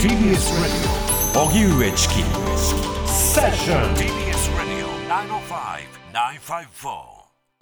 [0.00, 2.14] TBS Radio 荻上チキ
[3.06, 4.08] セッション TBS
[4.56, 4.86] Radio
[6.14, 6.90] 905-954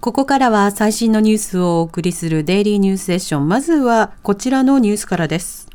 [0.01, 3.49] ここからは最新のニュースをお送りするデイリーニュースセッション。
[3.49, 5.69] まずはこちらのニュースからです。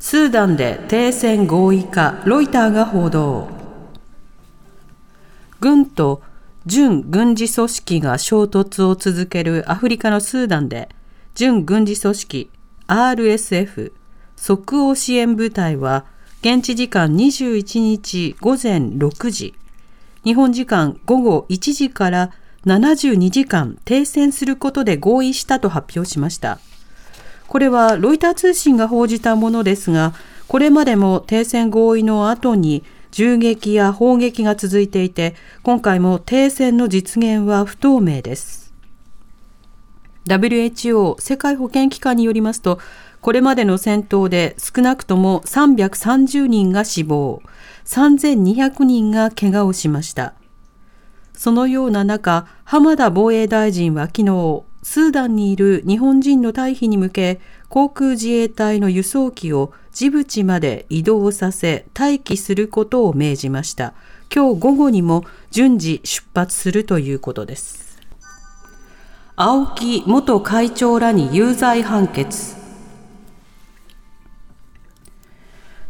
[0.00, 3.46] スーダンで停戦合意か、ロイターが報道。
[5.60, 6.22] 軍と
[6.64, 10.88] 準軍事組織が衝突を続けるアフリカのスーダンで、
[11.34, 12.50] 準軍事組織
[12.86, 13.92] RSF
[14.36, 16.04] 即応支援部隊は、
[16.40, 19.54] 現地時間21日午前6時、
[20.24, 22.30] 日本時間午後1時から
[22.64, 26.58] 72時間停戦することで合意したと発表しました。
[27.46, 30.14] これはロイター通信が報じたものですが、
[30.48, 38.74] これまでも停戦合意の後に銃撃や砲撃が続いていて、今回も停戦の実現は不透明です。
[40.26, 42.80] WHO 世界保健機関によりますと、
[43.20, 47.42] これまでの戦闘で少なくとも330人が死亡、
[47.84, 50.34] 3200人が怪我をしました。
[51.34, 63.94] そのような中、浜田防衛大臣は昨日、スーダンにいる日本人の退避に向け、航空自衛隊の輸送機をジブチまで移動させ待機することを命じました。
[64.34, 67.98] 今日午後にも順次出発するということです。
[69.34, 72.65] 青木元会長らに有罪判決。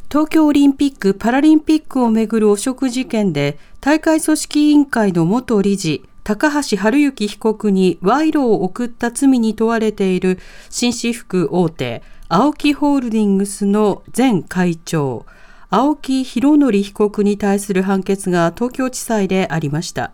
[0.08, 10.38] 東京オリンピック・パラリンピックをめぐる汚職事件で大会組織委員会の元理事高橋治之被告に賄賂を送った罪に問われている
[10.70, 15.26] 紳士服大手青木ホールディングスの前会長
[15.70, 20.12] 青木博則被告に対する判決が東京地裁でありました。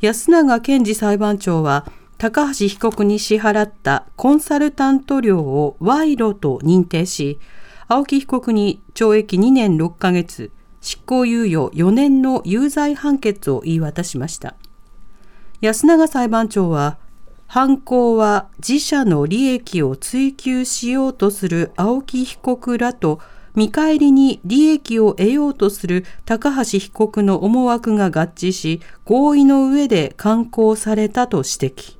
[0.00, 7.38] 安永健二裁判長は高橋被告に支払ったコンサルタント料を賄賂と認定し
[7.86, 10.50] 青木被告に懲役2年6ヶ月、
[10.80, 14.54] 執行猶予4年の有罪判決を言い渡しました。
[15.60, 16.98] 安永裁判長は、
[17.46, 23.20] 犯行は自社の利益を追求しようとする青木被告らと、
[23.54, 31.96] 見返りに利益を得ようとする高橋被告の思惑が合致し、合意の上で刊行されたと指摘。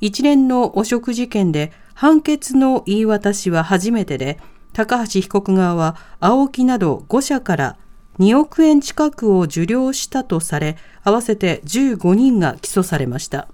[0.00, 4.40] 一連の汚職事件で判決の言い渡しは初めてで、
[4.72, 7.76] 高橋被告側は青木など5社から
[8.18, 13.48] 2億円近くを受領したとされ、合わせて15人が起訴されました。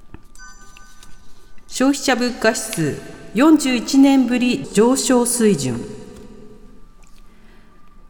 [1.67, 3.01] 消費者物価指数
[3.34, 5.81] 41年ぶり上昇水準。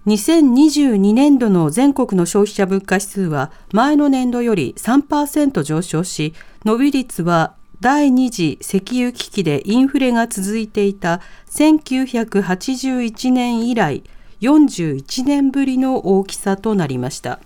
[0.06, 6.32] 2022年度の全国の消費者物価指数は前の年度より3%上昇し、
[6.64, 14.02] 伸び率は第二次石油危機でインフレが続いていた1981年以来
[14.40, 17.38] 41年ぶりの大きさとなりました。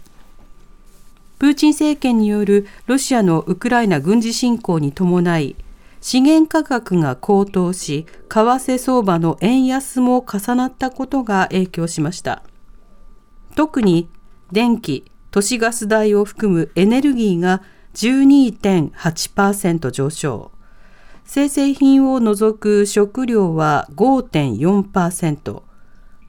[1.39, 5.57] プーチン政権によるロシアのウクライナ軍事侵攻に伴い、
[6.01, 12.43] 資源価格が高騰し、為替相場の円安も重なったことが影響しました。
[13.55, 14.09] 特に
[14.53, 17.63] 電気、都市ガス代を含むエネルギーが
[17.95, 20.51] 12.8%上昇。
[21.25, 25.63] 生鮮品を除く食料は5.4%。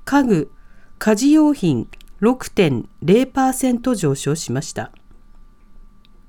[0.06, 0.52] 家具、
[1.00, 1.88] 家事用品
[2.22, 4.92] 6.0%上昇しました。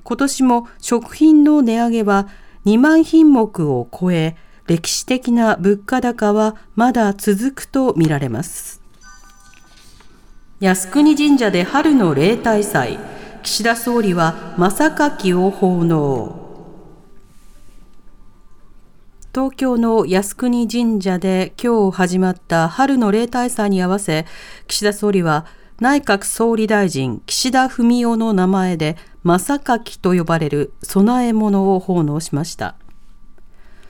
[0.03, 2.28] 今年も食品の値上げは
[2.66, 8.83] 2万品目を超え、歴史的な物価高はまだ続くとみられます。
[10.61, 13.13] 靖国神社で春の例大祭。
[13.44, 16.34] 岸田総理は正柿を奉納。
[19.34, 24.25] 東京の靖国神社で今日始まった春の例大祭に合わせ、
[24.66, 25.44] 岸田総理は
[25.78, 32.77] 内閣総理大臣岸田文雄の名前で正柿と呼ばれる供え物を奉納しました。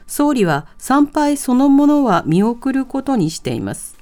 [0.09, 3.94] 総理は参拝そのものは見送ることにしています。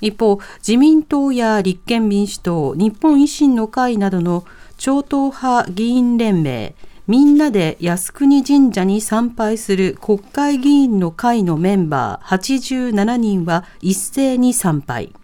[0.00, 4.44] 一方、自民党や立憲民主党、日本維新の会などの
[4.76, 6.74] 超党派議員連盟、
[7.06, 15.14] みんなで靖国神社に参拝する国会議員の会のメンバー87人は一斉に参拝。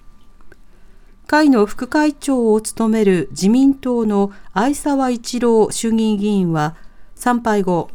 [1.27, 6.77] 会の副会長を務める自民党の相沢一郎衆議院議員は
[7.15, 7.91] 参拝後、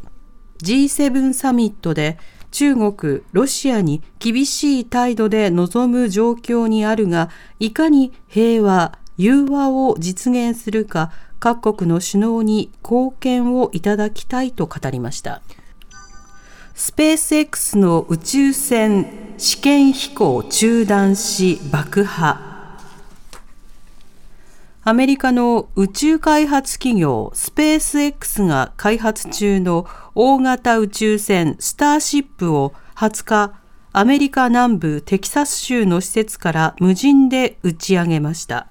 [0.62, 2.18] G7 サミットで
[2.50, 15.42] 中国、ロシアに厳しい態度で臨む状況にあるが、いかに平和、融和を実現するか、各国の首脳に貢献をいただきたいと語りました。
[16.74, 22.47] スペース X の宇宙船試験飛行中断し爆破
[24.88, 33.52] アメリカの宇宙開発企業スペース X が開発中の大型宇宙船スターシップを20日
[33.92, 38.68] アメリカ南部テキサス州の施設から無人で打ち上げました。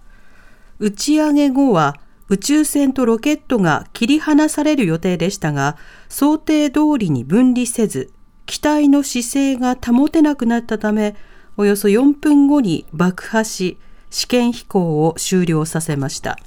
[0.79, 1.95] 打ち上げ後は
[2.29, 5.77] 宇宙船とロケットが切り離される予定でしたが、
[6.09, 8.11] 想定通りに分離せず、
[8.47, 11.15] 機体の姿勢が保てなくなったため、
[11.57, 13.77] およそ4分後に爆破し、
[14.09, 16.37] 試験飛行を終了させました。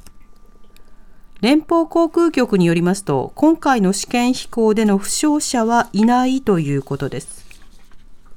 [1.41, 7.47] 連邦航空局によりますと、今回の試験飛行での負傷者はいないということです。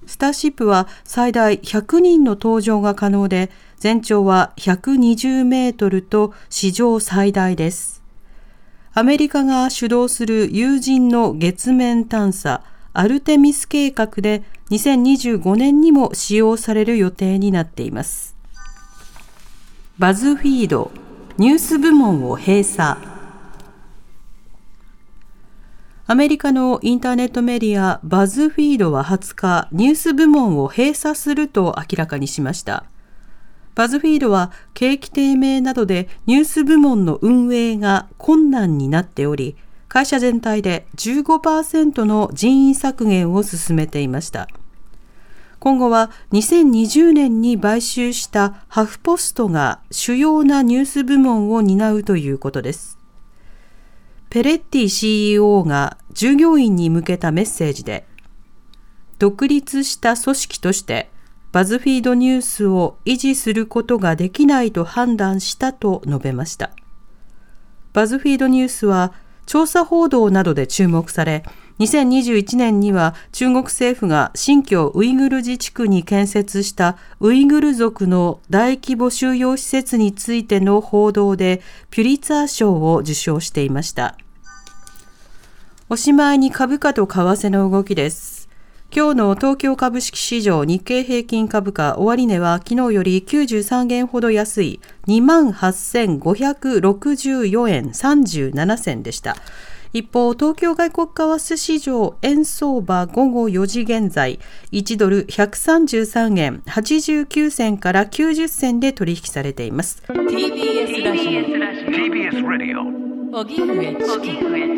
[0.06, 8.02] スターシップは最大100人の搭乗が可能で、全長は120メートルと史上最大です。
[8.94, 18.33] アメリカが主導する有人の月面探査アルテミス計画で2025年にも使用される予定になっています。
[20.04, 20.92] バズフィード
[21.38, 23.00] ニュース部門を閉鎖
[26.06, 32.84] アメリカのインターネットメディアバズフィードは20日、ニュース部門を閉鎖すると明らかにしました。
[33.76, 39.56] バズフィードは景気低迷などでニュース部門の運営が困難になっており、
[39.88, 44.50] 会社全体で15%の人員削減を進めていました。
[45.64, 52.98] 今後は2020年に買収したハフポストが主要なニュース部門を担うということです。
[54.30, 58.06] ペレッティ CEO が従業員に向けたメッセージで、
[59.20, 61.10] 独立した組織として
[61.54, 66.72] バズフィードニュースを維持することができないと判断したと述べました。
[67.94, 69.14] バズフィードニュースは
[69.46, 71.46] 調査報道などで注目され、
[71.80, 84.16] 2021年には中国政府が新疆ウイグル自治区に建設したウイグル族の大規模収容施設についての報道でピュリツァー賞を受賞していました。
[85.90, 88.44] おしまいに株価と為替の動きです。
[88.96, 99.36] 今日の東京株式市場日経平均株価終値は昨日より93元ほど安い28,564円37銭でした。
[99.94, 104.40] 一方、東京外国為替市場円相場午後4時現在、
[104.72, 110.02] 1ドル133円89銭から90銭で取引されています。
[110.08, 111.42] TBS ラジオ。
[111.92, 113.04] TBS ラジオ
[113.38, 113.96] 荻上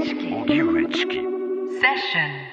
[0.03, 0.33] チキ。
[0.33, 1.15] 荻上チキ。
[1.15, 2.44] セッション